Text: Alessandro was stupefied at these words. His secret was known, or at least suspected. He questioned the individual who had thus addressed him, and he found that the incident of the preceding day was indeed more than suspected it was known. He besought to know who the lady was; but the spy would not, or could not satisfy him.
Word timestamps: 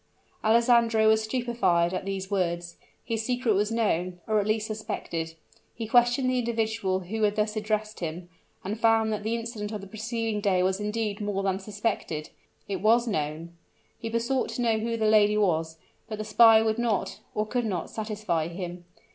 Alessandro 0.43 1.07
was 1.07 1.23
stupefied 1.23 1.93
at 1.93 2.05
these 2.05 2.31
words. 2.31 2.77
His 3.05 3.23
secret 3.23 3.53
was 3.53 3.71
known, 3.71 4.19
or 4.25 4.39
at 4.39 4.47
least 4.47 4.65
suspected. 4.65 5.35
He 5.75 5.85
questioned 5.85 6.27
the 6.27 6.39
individual 6.39 7.01
who 7.01 7.21
had 7.21 7.35
thus 7.35 7.55
addressed 7.55 7.99
him, 7.99 8.27
and 8.63 8.73
he 8.73 8.81
found 8.81 9.13
that 9.13 9.21
the 9.21 9.35
incident 9.35 9.71
of 9.71 9.79
the 9.79 9.85
preceding 9.85 10.41
day 10.41 10.63
was 10.63 10.79
indeed 10.79 11.21
more 11.21 11.43
than 11.43 11.59
suspected 11.59 12.31
it 12.67 12.81
was 12.81 13.05
known. 13.07 13.55
He 13.99 14.09
besought 14.09 14.49
to 14.55 14.61
know 14.63 14.79
who 14.79 14.97
the 14.97 15.05
lady 15.05 15.37
was; 15.37 15.77
but 16.09 16.17
the 16.17 16.23
spy 16.25 16.63
would 16.63 16.79
not, 16.79 17.19
or 17.35 17.45
could 17.45 17.65
not 17.67 17.91
satisfy 17.91 18.47
him. 18.47 18.85